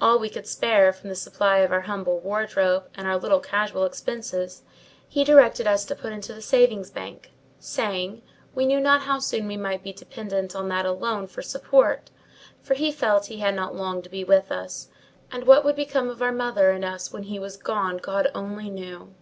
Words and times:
All 0.00 0.20
we 0.20 0.30
could 0.30 0.46
spare 0.46 0.92
from 0.92 1.08
the 1.08 1.16
supply 1.16 1.58
of 1.62 1.72
our 1.72 1.80
humble 1.80 2.20
wardrobe 2.20 2.84
and 2.94 3.08
our 3.08 3.16
little 3.16 3.40
casual 3.40 3.82
expenses, 3.82 4.62
he 5.08 5.24
directed 5.24 5.66
us 5.66 5.84
to 5.86 5.96
put 5.96 6.12
into 6.12 6.32
the 6.32 6.40
savings' 6.40 6.92
bank; 6.92 7.32
saying, 7.58 8.22
we 8.54 8.64
knew 8.66 8.78
not 8.78 9.00
how 9.02 9.18
soon 9.18 9.48
we 9.48 9.56
might 9.56 9.82
be 9.82 9.92
dependent 9.92 10.54
on 10.54 10.68
that 10.68 10.86
alone 10.86 11.26
for 11.26 11.42
support: 11.42 12.08
for 12.62 12.74
he 12.74 12.92
felt 12.92 13.26
he 13.26 13.38
had 13.38 13.56
not 13.56 13.74
long 13.74 14.00
to 14.02 14.08
be 14.08 14.22
with 14.22 14.52
us, 14.52 14.90
and 15.32 15.44
what 15.44 15.64
would 15.64 15.74
become 15.74 16.08
of 16.08 16.22
our 16.22 16.30
mother 16.30 16.70
and 16.70 16.84
us 16.84 17.12
when 17.12 17.24
he 17.24 17.40
was 17.40 17.56
gone, 17.56 17.96
God 17.96 18.30
only 18.36 18.70
knew! 18.70 19.12